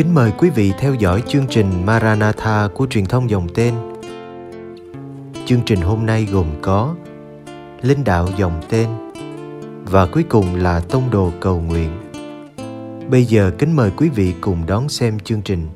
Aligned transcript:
Kính 0.00 0.14
mời 0.14 0.32
quý 0.38 0.50
vị 0.50 0.72
theo 0.78 0.94
dõi 0.94 1.22
chương 1.28 1.46
trình 1.50 1.86
Maranatha 1.86 2.68
của 2.74 2.86
truyền 2.90 3.06
thông 3.06 3.30
dòng 3.30 3.48
tên. 3.54 3.74
Chương 5.46 5.60
trình 5.66 5.80
hôm 5.80 6.06
nay 6.06 6.28
gồm 6.32 6.46
có 6.62 6.94
Linh 7.82 8.04
đạo 8.04 8.28
dòng 8.38 8.60
tên 8.68 8.88
và 9.84 10.06
cuối 10.06 10.22
cùng 10.22 10.54
là 10.54 10.80
Tông 10.80 11.10
đồ 11.10 11.32
cầu 11.40 11.60
nguyện. 11.60 11.90
Bây 13.10 13.24
giờ 13.24 13.52
kính 13.58 13.76
mời 13.76 13.90
quý 13.96 14.08
vị 14.08 14.34
cùng 14.40 14.66
đón 14.66 14.88
xem 14.88 15.18
chương 15.20 15.42
trình. 15.42 15.68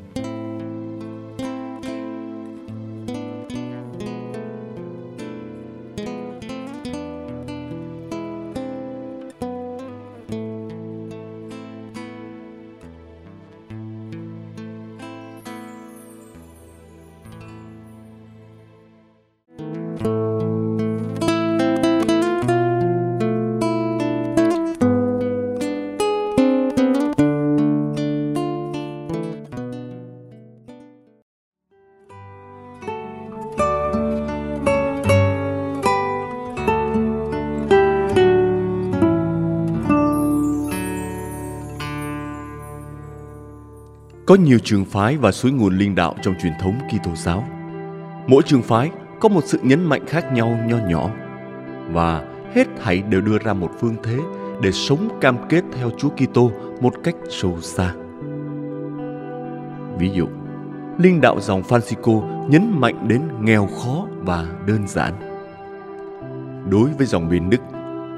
Có 44.27 44.35
nhiều 44.35 44.59
trường 44.59 44.85
phái 44.85 45.17
và 45.17 45.33
suối 45.33 45.53
nguồn 45.53 45.79
liên 45.79 45.95
đạo 45.95 46.15
trong 46.23 46.35
truyền 46.43 46.53
thống 46.61 46.79
Kitô 46.89 47.11
giáo. 47.17 47.45
Mỗi 48.27 48.43
trường 48.47 48.63
phái 48.63 48.91
có 49.21 49.29
một 49.29 49.41
sự 49.45 49.59
nhấn 49.63 49.85
mạnh 49.85 50.07
khác 50.07 50.33
nhau 50.33 50.59
nho 50.69 50.77
nhỏ 50.77 51.11
và 51.93 52.25
hết 52.55 52.67
thảy 52.83 53.03
đều 53.03 53.21
đưa 53.21 53.39
ra 53.39 53.53
một 53.53 53.71
phương 53.81 53.97
thế 54.03 54.19
để 54.63 54.73
sống 54.73 55.09
cam 55.21 55.37
kết 55.49 55.65
theo 55.73 55.91
Chúa 55.99 56.09
Kitô 56.09 56.51
một 56.81 56.95
cách 57.05 57.15
sâu 57.31 57.61
xa. 57.61 57.95
Ví 59.99 60.11
dụ, 60.15 60.27
liên 60.99 61.21
đạo 61.21 61.41
dòng 61.41 61.63
Francisco 61.63 62.49
nhấn 62.49 62.81
mạnh 62.81 63.09
đến 63.09 63.21
nghèo 63.41 63.67
khó 63.67 64.07
và 64.21 64.47
đơn 64.67 64.89
giản. 64.89 65.13
Đối 66.71 66.91
với 66.99 67.07
dòng 67.07 67.29
biên 67.29 67.51
Đức, 67.51 67.61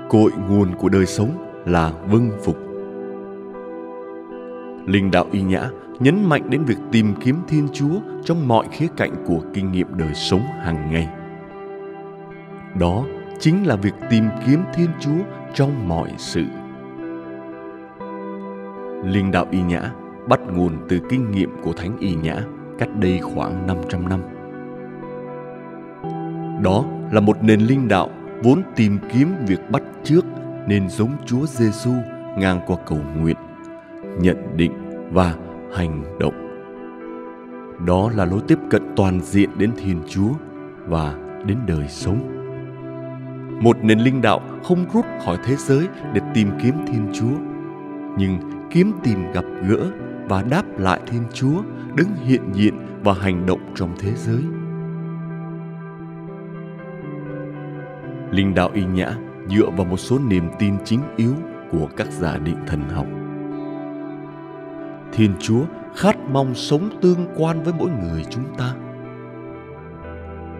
cội 0.08 0.30
nguồn 0.48 0.74
của 0.74 0.88
đời 0.88 1.06
sống 1.06 1.62
là 1.64 1.92
vâng 2.06 2.30
phục. 2.44 2.65
Linh 4.86 5.10
đạo 5.10 5.26
Y 5.32 5.42
Nhã 5.42 5.70
nhấn 6.00 6.24
mạnh 6.24 6.50
đến 6.50 6.64
việc 6.64 6.78
tìm 6.92 7.14
kiếm 7.20 7.36
Thiên 7.48 7.68
Chúa 7.72 8.00
trong 8.24 8.48
mọi 8.48 8.66
khía 8.72 8.86
cạnh 8.96 9.24
của 9.26 9.40
kinh 9.54 9.72
nghiệm 9.72 9.86
đời 9.96 10.14
sống 10.14 10.40
hàng 10.40 10.90
ngày. 10.92 11.08
Đó 12.80 13.04
chính 13.40 13.66
là 13.66 13.76
việc 13.76 13.94
tìm 14.10 14.24
kiếm 14.46 14.60
Thiên 14.74 14.90
Chúa 15.00 15.18
trong 15.54 15.88
mọi 15.88 16.10
sự. 16.18 16.44
Linh 19.04 19.30
đạo 19.32 19.46
Y 19.50 19.62
Nhã 19.62 19.82
bắt 20.28 20.40
nguồn 20.52 20.72
từ 20.88 21.00
kinh 21.10 21.30
nghiệm 21.30 21.50
của 21.62 21.72
Thánh 21.72 21.98
Y 21.98 22.14
Nhã 22.14 22.36
cách 22.78 22.88
đây 23.00 23.18
khoảng 23.18 23.66
500 23.66 24.08
năm. 24.08 24.20
Đó 26.62 26.84
là 27.12 27.20
một 27.20 27.42
nền 27.42 27.60
linh 27.60 27.88
đạo 27.88 28.08
vốn 28.42 28.62
tìm 28.76 28.98
kiếm 29.12 29.34
việc 29.46 29.70
bắt 29.70 29.82
chước 30.04 30.24
nên 30.66 30.88
giống 30.88 31.10
Chúa 31.26 31.46
Giêsu 31.46 31.92
ngang 32.38 32.60
qua 32.66 32.76
cầu 32.86 32.98
nguyện, 33.16 33.36
nhận 34.20 34.56
định 34.56 34.72
và 35.12 35.34
hành 35.74 36.18
động. 36.20 36.34
Đó 37.86 38.10
là 38.14 38.24
lối 38.24 38.40
tiếp 38.48 38.58
cận 38.70 38.82
toàn 38.96 39.20
diện 39.20 39.50
đến 39.58 39.70
Thiên 39.76 40.02
Chúa 40.08 40.30
và 40.86 41.14
đến 41.46 41.58
đời 41.66 41.88
sống. 41.88 42.32
Một 43.60 43.76
nền 43.82 43.98
linh 43.98 44.22
đạo 44.22 44.40
không 44.64 44.84
rút 44.92 45.04
khỏi 45.24 45.38
thế 45.44 45.56
giới 45.56 45.86
để 46.12 46.20
tìm 46.34 46.50
kiếm 46.62 46.74
Thiên 46.86 47.06
Chúa, 47.12 47.36
nhưng 48.18 48.38
kiếm 48.70 48.92
tìm 49.02 49.32
gặp 49.32 49.44
gỡ 49.68 49.90
và 50.28 50.42
đáp 50.42 50.78
lại 50.78 51.00
Thiên 51.06 51.22
Chúa 51.32 51.62
đứng 51.94 52.08
hiện 52.24 52.42
diện 52.52 52.74
và 53.04 53.12
hành 53.12 53.46
động 53.46 53.60
trong 53.74 53.90
thế 53.98 54.12
giới. 54.14 54.42
Linh 58.30 58.54
đạo 58.54 58.70
y 58.74 58.84
nhã 58.84 59.16
dựa 59.48 59.70
vào 59.76 59.84
một 59.84 59.96
số 59.96 60.18
niềm 60.18 60.48
tin 60.58 60.74
chính 60.84 61.00
yếu 61.16 61.34
của 61.70 61.88
các 61.96 62.06
giả 62.10 62.38
định 62.38 62.58
thần 62.66 62.80
học. 62.88 63.06
Thiên 65.16 65.34
Chúa 65.40 65.64
khát 65.94 66.16
mong 66.30 66.54
sống 66.54 66.90
tương 67.02 67.26
quan 67.36 67.62
với 67.62 67.74
mỗi 67.78 67.90
người 67.90 68.24
chúng 68.30 68.44
ta. 68.58 68.74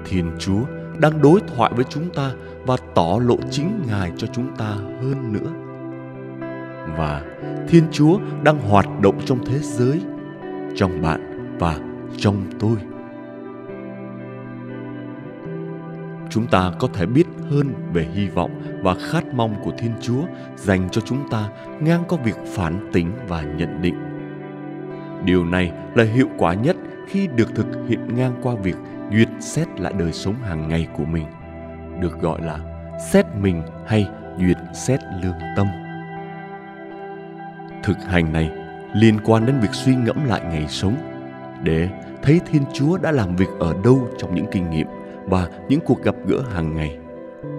Thiên 0.05 0.31
Chúa 0.39 0.61
đang 0.99 1.23
đối 1.23 1.41
thoại 1.41 1.73
với 1.77 1.85
chúng 1.89 2.11
ta 2.11 2.33
và 2.67 2.77
tỏ 2.95 3.19
lộ 3.23 3.37
chính 3.51 3.83
Ngài 3.89 4.13
cho 4.17 4.27
chúng 4.27 4.57
ta 4.57 4.69
hơn 5.03 5.33
nữa. 5.33 5.51
Và 6.97 7.23
Thiên 7.69 7.85
Chúa 7.93 8.19
đang 8.43 8.59
hoạt 8.59 9.01
động 9.01 9.21
trong 9.25 9.45
thế 9.47 9.59
giới, 9.59 10.01
trong 10.77 11.03
bạn 11.03 11.57
và 11.59 11.79
trong 12.17 12.37
tôi. 12.59 12.77
Chúng 16.31 16.47
ta 16.47 16.73
có 16.79 16.89
thể 16.95 17.07
biết 17.07 17.27
hơn 17.51 17.75
về 17.93 18.09
hy 18.15 18.29
vọng 18.29 18.63
và 18.83 18.95
khát 18.95 19.35
mong 19.35 19.55
của 19.65 19.73
Thiên 19.79 19.93
Chúa 20.01 20.23
dành 20.57 20.89
cho 20.93 21.01
chúng 21.01 21.31
ta 21.31 21.49
ngang 21.81 22.05
qua 22.09 22.19
việc 22.25 22.37
phản 22.47 22.91
tỉnh 22.93 23.13
và 23.29 23.43
nhận 23.43 23.83
định 23.83 24.16
điều 25.25 25.45
này 25.45 25.73
là 25.95 26.05
hiệu 26.05 26.29
quả 26.39 26.55
nhất 26.55 26.77
khi 27.09 27.29
được 27.37 27.55
thực 27.55 27.67
hiện 27.89 28.15
ngang 28.15 28.33
qua 28.43 28.55
việc 28.55 28.77
duyệt 29.13 29.29
xét 29.41 29.81
lại 29.81 29.93
đời 29.99 30.13
sống 30.13 30.35
hàng 30.35 30.69
ngày 30.69 30.89
của 30.97 31.05
mình, 31.05 31.27
được 32.01 32.21
gọi 32.21 32.43
là 32.43 32.59
xét 33.13 33.27
mình 33.41 33.63
hay 33.87 34.09
duyệt 34.39 34.57
xét 34.75 35.01
lương 35.23 35.39
tâm. 35.57 35.67
Thực 37.83 37.97
hành 38.05 38.33
này 38.33 38.51
liên 38.95 39.21
quan 39.25 39.47
đến 39.47 39.59
việc 39.61 39.73
suy 39.73 39.95
ngẫm 39.95 40.25
lại 40.27 40.41
ngày 40.45 40.67
sống, 40.69 40.97
để 41.63 41.89
thấy 42.23 42.41
thiên 42.47 42.63
chúa 42.73 42.99
đã 42.99 43.13
làm 43.13 43.37
việc 43.37 43.49
ở 43.61 43.75
đâu 43.85 44.09
trong 44.19 44.35
những 44.35 44.47
kinh 44.51 44.71
nghiệm 44.71 44.87
và 45.25 45.49
những 45.69 45.81
cuộc 45.81 46.03
gặp 46.03 46.15
gỡ 46.27 46.43
hàng 46.55 46.77
ngày, 46.77 46.99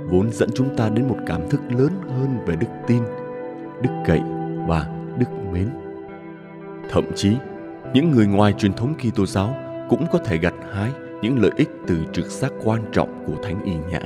vốn 0.09 0.31
dẫn 0.31 0.49
chúng 0.55 0.77
ta 0.77 0.89
đến 0.89 1.07
một 1.07 1.17
cảm 1.25 1.49
thức 1.49 1.61
lớn 1.69 1.91
hơn 2.07 2.37
về 2.45 2.55
đức 2.55 2.67
tin, 2.87 3.03
đức 3.81 3.89
cậy 4.05 4.21
và 4.67 4.87
đức 5.17 5.29
mến 5.51 5.86
thậm 6.89 7.05
chí 7.15 7.35
những 7.93 8.11
người 8.11 8.27
ngoài 8.27 8.53
truyền 8.53 8.73
thống 8.73 8.93
Kitô 8.95 9.25
giáo 9.25 9.55
cũng 9.89 10.05
có 10.11 10.19
thể 10.19 10.37
gặt 10.37 10.53
hái 10.73 10.91
những 11.21 11.41
lợi 11.41 11.51
ích 11.55 11.69
từ 11.87 11.97
trực 12.13 12.25
giác 12.25 12.51
quan 12.63 12.81
trọng 12.91 13.23
của 13.25 13.43
Thánh 13.43 13.63
Y 13.63 13.73
Nhã. 13.91 13.99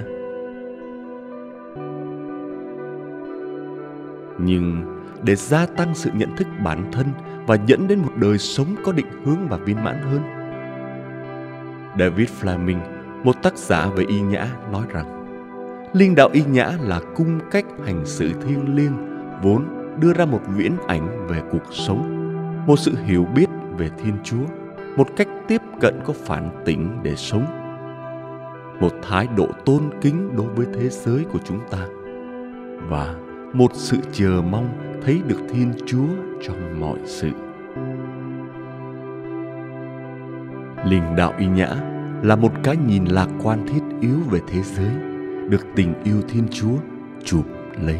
Nhưng 4.39 4.97
để 5.23 5.35
gia 5.35 5.65
tăng 5.65 5.95
sự 5.95 6.09
nhận 6.13 6.35
thức 6.35 6.47
bản 6.63 6.91
thân 6.91 7.05
và 7.47 7.57
dẫn 7.67 7.87
đến 7.87 7.99
một 7.99 8.11
đời 8.15 8.37
sống 8.37 8.75
có 8.83 8.91
định 8.91 9.23
hướng 9.25 9.47
và 9.49 9.57
viên 9.57 9.83
mãn 9.83 10.01
hơn. 10.01 10.21
David 11.99 12.29
Fleming, 12.41 12.79
một 13.23 13.43
tác 13.43 13.57
giả 13.57 13.89
về 13.95 14.05
y 14.07 14.21
nhã, 14.21 14.47
nói 14.71 14.83
rằng 14.89 15.21
Liên 15.93 16.15
đạo 16.15 16.29
y 16.33 16.43
nhã 16.43 16.71
là 16.81 17.01
cung 17.15 17.39
cách 17.51 17.65
hành 17.85 18.05
xử 18.05 18.31
thiêng 18.33 18.75
liêng 18.75 18.93
vốn 19.41 19.65
đưa 19.99 20.13
ra 20.13 20.25
một 20.25 20.41
viễn 20.47 20.77
ảnh 20.87 21.27
về 21.27 21.41
cuộc 21.51 21.63
sống, 21.71 22.20
một 22.71 22.79
sự 22.79 22.91
hiểu 23.05 23.27
biết 23.35 23.49
về 23.77 23.89
Thiên 24.03 24.13
Chúa, 24.23 24.45
một 24.97 25.07
cách 25.17 25.27
tiếp 25.47 25.61
cận 25.81 25.99
có 26.05 26.13
phản 26.13 26.63
tỉnh 26.65 26.99
để 27.03 27.15
sống. 27.15 27.45
Một 28.81 28.93
thái 29.01 29.27
độ 29.37 29.47
tôn 29.65 29.81
kính 30.01 30.35
đối 30.37 30.47
với 30.47 30.65
thế 30.73 30.89
giới 30.89 31.23
của 31.23 31.39
chúng 31.45 31.59
ta 31.71 31.87
và 32.89 33.15
một 33.53 33.71
sự 33.73 33.97
chờ 34.11 34.41
mong 34.51 34.99
thấy 35.05 35.21
được 35.27 35.39
Thiên 35.49 35.73
Chúa 35.85 36.07
trong 36.41 36.79
mọi 36.79 36.99
sự. 37.05 37.29
Linh 40.85 41.15
đạo 41.17 41.33
y 41.37 41.47
nhã 41.47 41.69
là 42.23 42.35
một 42.35 42.51
cái 42.63 42.77
nhìn 42.87 43.05
lạc 43.05 43.27
quan 43.43 43.67
thiết 43.67 43.81
yếu 44.01 44.17
về 44.29 44.39
thế 44.47 44.61
giới, 44.61 44.91
được 45.49 45.67
tình 45.75 45.93
yêu 46.03 46.21
Thiên 46.29 46.47
Chúa 46.51 46.77
chụp 47.23 47.45
lấy. 47.81 47.99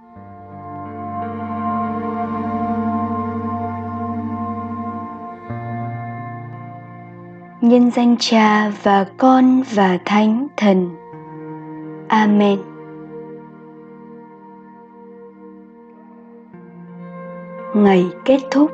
Nhân 7.71 7.91
danh 7.91 8.15
cha 8.19 8.71
và 8.83 9.05
con 9.17 9.63
và 9.75 9.97
thánh 10.05 10.47
thần. 10.57 10.89
Amen. 12.07 12.59
Ngày 17.75 18.05
kết 18.25 18.39
thúc, 18.51 18.71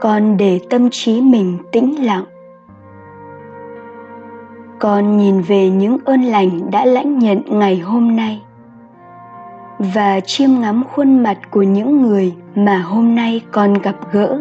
con 0.00 0.36
để 0.36 0.60
tâm 0.70 0.88
trí 0.90 1.20
mình 1.20 1.58
tĩnh 1.72 2.04
lặng. 2.04 2.24
Con 4.78 5.16
nhìn 5.16 5.40
về 5.40 5.70
những 5.70 5.98
ơn 6.04 6.22
lành 6.22 6.70
đã 6.70 6.84
lãnh 6.84 7.18
nhận 7.18 7.42
ngày 7.46 7.78
hôm 7.78 8.16
nay 8.16 8.42
và 9.78 10.20
chiêm 10.20 10.50
ngắm 10.60 10.84
khuôn 10.94 11.22
mặt 11.22 11.38
của 11.50 11.62
những 11.62 12.02
người 12.02 12.34
mà 12.54 12.78
hôm 12.78 13.14
nay 13.14 13.40
con 13.52 13.74
gặp 13.74 13.96
gỡ. 14.12 14.40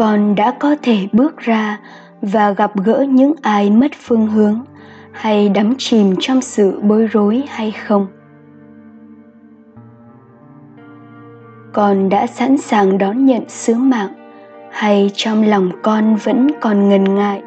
Con 0.00 0.34
đã 0.34 0.50
có 0.58 0.76
thể 0.82 1.08
bước 1.12 1.38
ra 1.38 1.78
và 2.22 2.50
gặp 2.50 2.72
gỡ 2.84 3.06
những 3.08 3.32
ai 3.42 3.70
mất 3.70 3.92
phương 4.00 4.26
hướng 4.26 4.64
hay 5.12 5.48
đắm 5.48 5.74
chìm 5.78 6.14
trong 6.20 6.40
sự 6.40 6.80
bối 6.80 7.06
rối 7.06 7.44
hay 7.48 7.70
không. 7.70 8.06
Con 11.72 12.08
đã 12.08 12.26
sẵn 12.26 12.58
sàng 12.58 12.98
đón 12.98 13.26
nhận 13.26 13.48
sứ 13.48 13.74
mạng 13.74 14.12
hay 14.72 15.10
trong 15.14 15.44
lòng 15.44 15.70
con 15.82 16.16
vẫn 16.16 16.48
còn 16.60 16.88
ngần 16.88 17.14
ngại. 17.14 17.42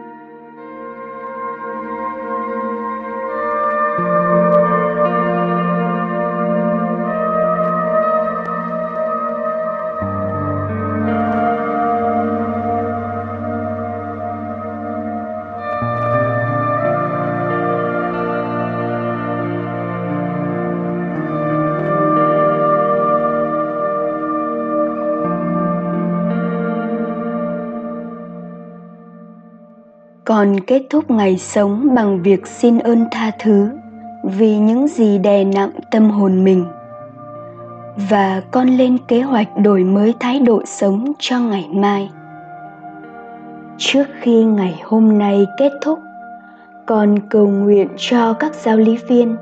Con 30.33 30.59
kết 30.59 30.83
thúc 30.89 31.11
ngày 31.11 31.37
sống 31.37 31.95
bằng 31.95 32.21
việc 32.23 32.47
xin 32.47 32.79
ơn 32.79 33.05
tha 33.11 33.31
thứ 33.39 33.69
vì 34.23 34.57
những 34.57 34.87
gì 34.87 35.17
đè 35.17 35.43
nặng 35.43 35.69
tâm 35.91 36.09
hồn 36.09 36.43
mình. 36.43 36.65
Và 38.09 38.41
con 38.51 38.67
lên 38.67 38.97
kế 39.07 39.21
hoạch 39.21 39.47
đổi 39.57 39.83
mới 39.83 40.13
thái 40.19 40.39
độ 40.39 40.61
sống 40.65 41.13
cho 41.19 41.39
ngày 41.39 41.69
mai. 41.73 42.09
Trước 43.77 44.03
khi 44.21 44.43
ngày 44.43 44.81
hôm 44.83 45.17
nay 45.17 45.45
kết 45.57 45.71
thúc, 45.81 45.99
con 46.85 47.19
cầu 47.29 47.47
nguyện 47.47 47.87
cho 47.97 48.33
các 48.33 48.55
giáo 48.55 48.77
lý 48.77 48.97
viên. 49.07 49.35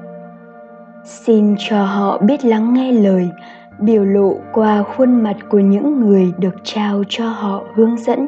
Xin 1.03 1.55
cho 1.69 1.85
họ 1.85 2.17
biết 2.17 2.45
lắng 2.45 2.73
nghe 2.73 2.91
lời, 2.91 3.29
biểu 3.79 4.03
lộ 4.03 4.33
qua 4.53 4.83
khuôn 4.83 5.23
mặt 5.23 5.35
của 5.49 5.59
những 5.59 5.99
người 5.99 6.31
được 6.37 6.55
trao 6.63 7.03
cho 7.09 7.29
họ 7.29 7.63
hướng 7.75 7.97
dẫn. 7.97 8.27